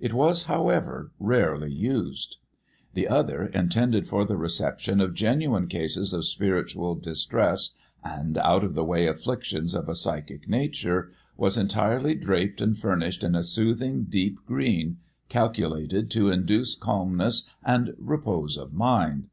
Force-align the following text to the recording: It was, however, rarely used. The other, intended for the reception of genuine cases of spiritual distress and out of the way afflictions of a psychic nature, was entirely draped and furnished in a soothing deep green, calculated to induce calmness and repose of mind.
It 0.00 0.12
was, 0.12 0.46
however, 0.46 1.12
rarely 1.20 1.70
used. 1.72 2.38
The 2.94 3.06
other, 3.06 3.44
intended 3.44 4.04
for 4.04 4.24
the 4.24 4.36
reception 4.36 5.00
of 5.00 5.14
genuine 5.14 5.68
cases 5.68 6.12
of 6.12 6.24
spiritual 6.24 6.96
distress 6.96 7.70
and 8.02 8.36
out 8.38 8.64
of 8.64 8.74
the 8.74 8.82
way 8.82 9.06
afflictions 9.06 9.72
of 9.76 9.88
a 9.88 9.94
psychic 9.94 10.48
nature, 10.48 11.12
was 11.36 11.56
entirely 11.56 12.16
draped 12.16 12.60
and 12.60 12.76
furnished 12.76 13.22
in 13.22 13.36
a 13.36 13.44
soothing 13.44 14.06
deep 14.08 14.40
green, 14.44 14.96
calculated 15.28 16.10
to 16.10 16.30
induce 16.30 16.74
calmness 16.74 17.48
and 17.64 17.92
repose 17.96 18.56
of 18.58 18.72
mind. 18.72 19.28